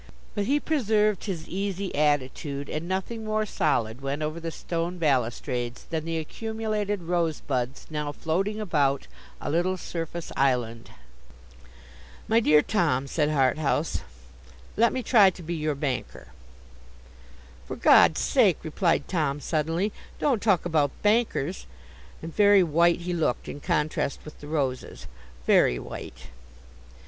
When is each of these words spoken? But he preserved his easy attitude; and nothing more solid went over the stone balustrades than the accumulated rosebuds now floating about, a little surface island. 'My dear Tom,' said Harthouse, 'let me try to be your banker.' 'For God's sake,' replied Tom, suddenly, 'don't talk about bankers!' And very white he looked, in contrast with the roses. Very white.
But 0.33 0.45
he 0.45 0.59
preserved 0.59 1.25
his 1.25 1.47
easy 1.47 1.93
attitude; 1.93 2.69
and 2.71 2.87
nothing 2.87 3.23
more 3.23 3.45
solid 3.45 4.01
went 4.01 4.23
over 4.23 4.39
the 4.39 4.49
stone 4.49 4.97
balustrades 4.97 5.83
than 5.91 6.05
the 6.05 6.17
accumulated 6.17 7.03
rosebuds 7.03 7.85
now 7.91 8.11
floating 8.11 8.59
about, 8.59 9.05
a 9.39 9.51
little 9.51 9.77
surface 9.77 10.31
island. 10.35 10.89
'My 12.27 12.39
dear 12.39 12.63
Tom,' 12.63 13.05
said 13.05 13.29
Harthouse, 13.29 14.01
'let 14.75 14.91
me 14.91 15.03
try 15.03 15.29
to 15.29 15.43
be 15.43 15.53
your 15.53 15.75
banker.' 15.75 16.29
'For 17.67 17.75
God's 17.75 18.21
sake,' 18.21 18.57
replied 18.63 19.07
Tom, 19.07 19.39
suddenly, 19.39 19.93
'don't 20.17 20.41
talk 20.41 20.65
about 20.65 20.89
bankers!' 21.03 21.67
And 22.23 22.35
very 22.35 22.63
white 22.63 23.01
he 23.01 23.13
looked, 23.13 23.47
in 23.47 23.59
contrast 23.59 24.21
with 24.25 24.39
the 24.39 24.47
roses. 24.47 25.05
Very 25.45 25.77
white. 25.77 26.29